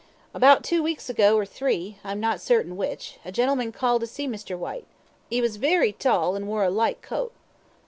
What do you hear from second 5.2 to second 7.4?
'e was very tall, and wore a light coat."